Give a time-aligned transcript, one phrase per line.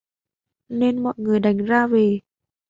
[0.69, 2.19] Nên mọi người đành ra về